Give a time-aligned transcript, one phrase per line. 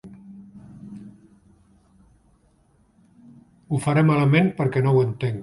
[3.71, 5.39] Ho faré malament perquè no ho entenc.